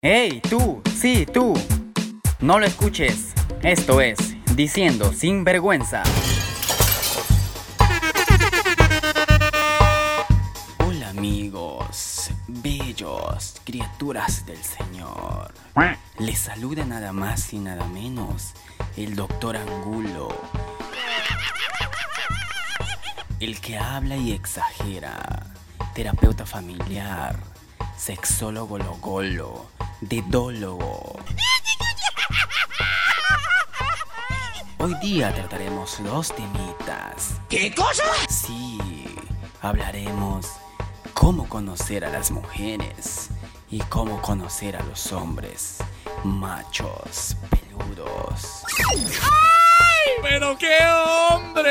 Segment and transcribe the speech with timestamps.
[0.00, 0.80] ¡Hey, tú!
[0.94, 1.54] Sí, tú.
[2.38, 3.34] No lo escuches.
[3.64, 4.16] Esto es
[4.54, 6.04] Diciendo sin vergüenza.
[10.86, 15.52] Hola amigos, bellos, criaturas del Señor.
[16.20, 18.52] Les saluda nada más y nada menos
[18.96, 20.28] el doctor Angulo.
[23.40, 25.44] El que habla y exagera.
[25.92, 27.36] Terapeuta familiar.
[27.96, 29.77] Sexólogo logolo.
[30.00, 31.18] Dedólogo.
[34.78, 37.40] Hoy día trataremos dos temitas.
[37.48, 38.04] ¿Qué cosa?
[38.28, 38.78] Sí,
[39.60, 40.46] hablaremos
[41.14, 43.30] cómo conocer a las mujeres
[43.70, 45.78] y cómo conocer a los hombres
[46.22, 48.62] machos, peludos.
[50.22, 51.67] ¡Pero qué hombre!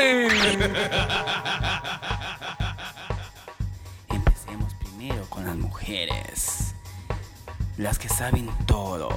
[7.88, 9.08] Las que saben todo.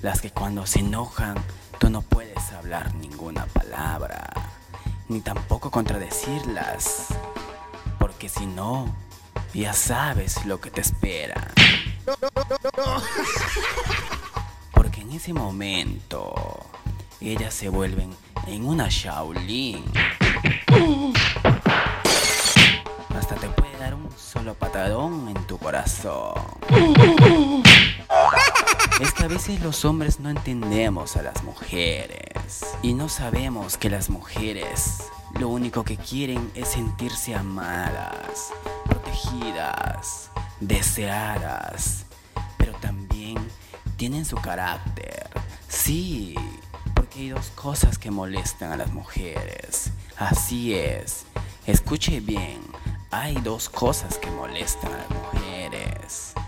[0.00, 1.34] Las que cuando se enojan
[1.80, 4.30] tú no puedes hablar ninguna palabra.
[5.08, 7.08] Ni tampoco contradecirlas.
[7.98, 8.94] Porque si no,
[9.52, 11.50] ya sabes lo que te espera.
[14.70, 16.36] Porque en ese momento,
[17.20, 18.14] ellas se vuelven
[18.46, 19.84] en una Shaolin.
[23.18, 26.34] Hasta te puede dar un solo patadón en tu corazón.
[29.00, 33.90] Es que a veces los hombres no entendemos a las mujeres y no sabemos que
[33.90, 38.52] las mujeres lo único que quieren es sentirse amadas,
[38.84, 42.04] protegidas, deseadas,
[42.56, 43.36] pero también
[43.96, 45.28] tienen su carácter.
[45.68, 46.36] Sí,
[46.94, 49.90] porque hay dos cosas que molestan a las mujeres.
[50.16, 51.24] Así es,
[51.66, 52.60] escuche bien,
[53.10, 55.13] hay dos cosas que molestan.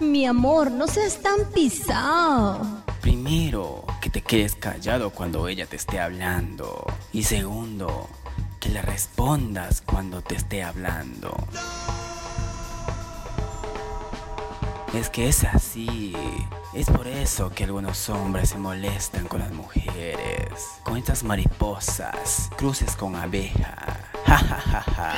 [0.01, 2.85] Mi amor, no seas tan pisado.
[3.01, 6.85] Primero, que te quedes callado cuando ella te esté hablando.
[7.13, 8.09] Y segundo,
[8.61, 11.35] que le respondas cuando te esté hablando.
[14.93, 16.15] Es que es así.
[16.75, 20.51] Es por eso que algunos hombres se molestan con las mujeres.
[20.83, 23.77] Con estas mariposas, cruces con abeja.
[24.27, 25.13] Ja, ja, ja, ja.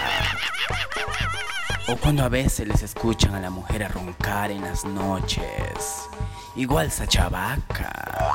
[1.90, 6.06] O cuando a veces les escuchan a la mujer a roncar en las noches.
[6.54, 8.34] Igual Sachavaca.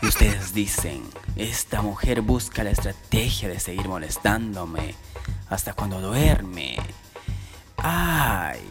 [0.00, 1.02] Y ustedes dicen,
[1.36, 4.94] esta mujer busca la estrategia de seguir molestándome
[5.50, 6.78] hasta cuando duerme.
[7.76, 8.62] ¡Ay!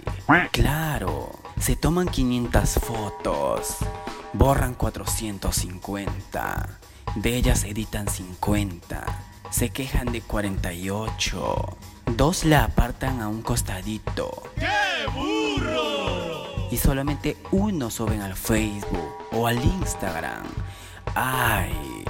[0.51, 3.75] Claro, se toman 500 fotos,
[4.33, 6.79] borran 450,
[7.13, 9.05] de ellas editan 50,
[9.49, 11.77] se quejan de 48,
[12.15, 14.43] dos la apartan a un costadito.
[14.57, 16.69] ¡Qué burro!
[16.71, 20.43] Y solamente uno suben al Facebook o al Instagram.
[21.15, 22.03] ¡Ay!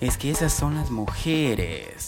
[0.00, 2.06] Es que esas son las mujeres.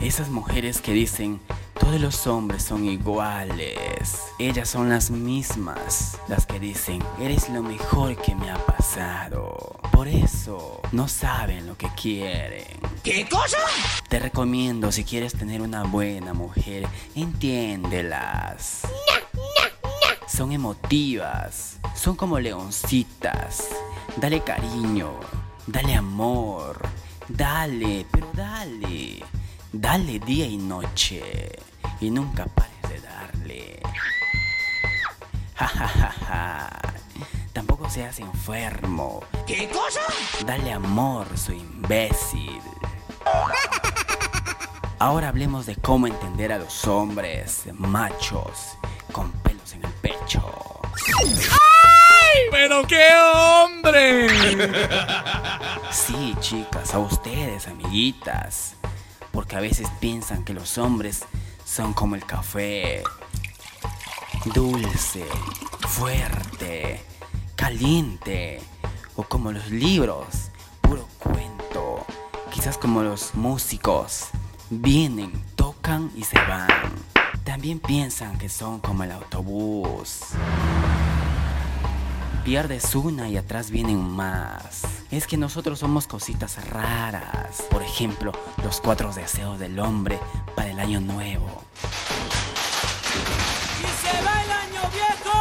[0.00, 1.40] Esas mujeres que dicen,
[1.88, 4.26] todos los hombres son iguales.
[4.38, 6.18] Ellas son las mismas.
[6.28, 9.80] Las que dicen, eres lo mejor que me ha pasado.
[9.90, 12.66] Por eso, no saben lo que quieren.
[13.02, 13.56] ¿Qué cosa?
[14.06, 18.82] Te recomiendo si quieres tener una buena mujer, entiéndelas.
[20.26, 23.66] Son emotivas, son como leoncitas.
[24.18, 25.14] Dale cariño,
[25.66, 26.82] dale amor,
[27.28, 29.24] dale, pero dale.
[29.72, 31.58] Dale día y noche
[32.00, 33.82] y nunca pares de darle.
[35.54, 36.70] Ja, ja, ja, ja.
[37.52, 39.24] Tampoco seas enfermo.
[39.46, 40.00] ¿Qué cosa?
[40.46, 42.60] Dale amor, su imbécil.
[45.00, 48.76] Ahora hablemos de cómo entender a los hombres machos
[49.12, 50.80] con pelos en el pecho.
[52.50, 54.28] ¡Pero qué hombre!
[55.90, 58.74] Sí, chicas, a ustedes, amiguitas.
[59.32, 61.24] Porque a veces piensan que los hombres
[61.68, 63.02] son como el café.
[64.54, 65.24] Dulce,
[65.86, 67.04] fuerte,
[67.54, 68.62] caliente.
[69.16, 70.26] O como los libros,
[70.80, 72.06] puro cuento.
[72.50, 74.28] Quizás como los músicos.
[74.70, 76.68] Vienen, tocan y se van.
[77.44, 80.20] También piensan que son como el autobús.
[82.44, 84.82] Pierdes una y atrás vienen más.
[85.10, 87.62] Es que nosotros somos cositas raras.
[87.70, 88.32] Por ejemplo,
[88.64, 90.18] los cuatro deseos del hombre
[90.68, 91.62] para el año nuevo.
[93.80, 95.32] ¡Y se va el año viejo!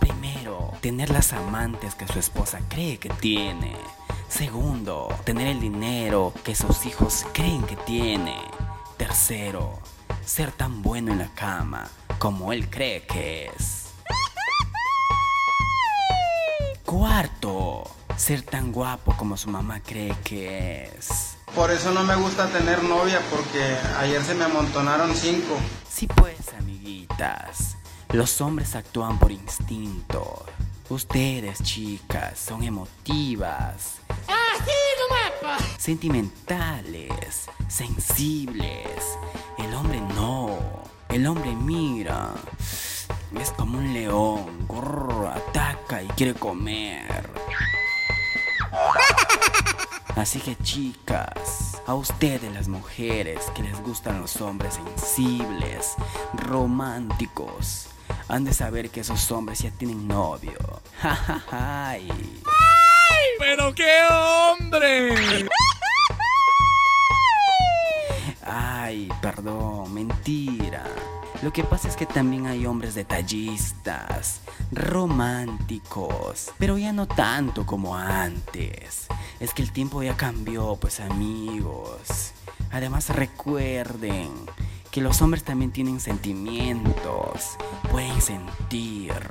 [0.00, 3.76] Primero, tener las amantes que su esposa cree que tiene.
[4.28, 8.36] Segundo, tener el dinero que sus hijos creen que tiene.
[8.96, 9.78] Tercero,
[10.24, 11.88] ser tan bueno en la cama
[12.18, 13.90] como él cree que es.
[16.84, 17.84] Cuarto,
[18.16, 21.23] ser tan guapo como su mamá cree que es.
[21.54, 25.56] Por eso no me gusta tener novia porque ayer se me amontonaron cinco.
[25.88, 27.76] Sí pues, amiguitas,
[28.10, 30.44] los hombres actúan por instinto.
[30.88, 33.98] Ustedes, chicas, son emotivas,
[35.78, 39.18] sentimentales, sensibles.
[39.58, 40.58] El hombre no.
[41.08, 42.32] El hombre mira.
[43.40, 44.66] Es como un león.
[44.68, 47.33] grrr, ataca y quiere comer.
[50.16, 55.94] Así que chicas, a ustedes las mujeres que les gustan los hombres sensibles,
[56.34, 57.88] románticos,
[58.28, 60.52] han de saber que esos hombres ya tienen novio.
[61.02, 62.08] Ja, ja, ja, ay.
[63.38, 65.46] ¡Pero qué hombre!
[68.42, 70.84] Ay, perdón, mentira.
[71.42, 74.40] Lo que pasa es que también hay hombres detallistas,
[74.72, 79.08] románticos, pero ya no tanto como antes.
[79.40, 82.32] Es que el tiempo ya cambió, pues amigos.
[82.70, 84.30] Además recuerden
[84.90, 87.56] que los hombres también tienen sentimientos,
[87.90, 89.12] pueden sentir.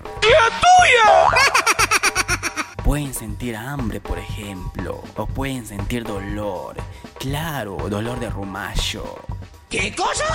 [2.83, 6.75] Pueden sentir hambre, por ejemplo, o pueden sentir dolor.
[7.17, 9.21] Claro, dolor de rumacho.
[9.69, 10.25] ¿Qué cosa?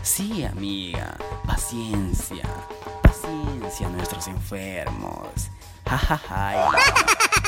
[0.00, 2.44] Sí, amiga, paciencia,
[3.02, 5.50] paciencia a nuestros enfermos.
[5.86, 6.70] Jajaja.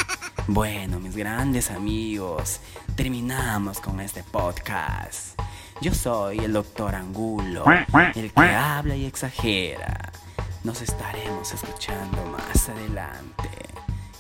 [0.53, 2.61] Bueno, mis grandes amigos,
[2.97, 5.41] terminamos con este podcast.
[5.81, 7.65] Yo soy el doctor Angulo,
[8.17, 10.11] el que habla y exagera.
[10.65, 13.49] Nos estaremos escuchando más adelante.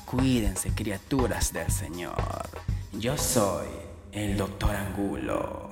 [0.07, 2.49] Cuídense, criaturas del Señor.
[2.93, 3.67] Yo soy
[4.13, 5.70] el doctor Angulo.